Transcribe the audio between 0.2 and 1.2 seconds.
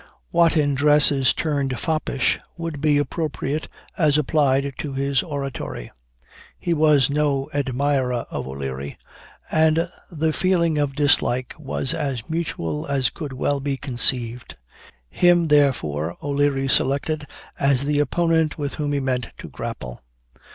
What in dress